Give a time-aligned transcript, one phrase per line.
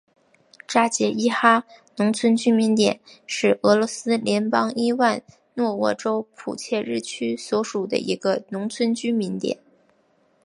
[0.67, 1.63] 扎捷伊哈
[1.97, 5.21] 农村居民点是俄罗斯联邦伊万
[5.53, 9.59] 诺沃州普切日区所属的一个农村居民点。